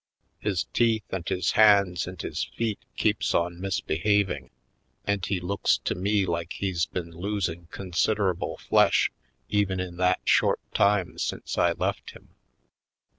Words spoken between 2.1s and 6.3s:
his feet keeps on misbehaving, and he looks to me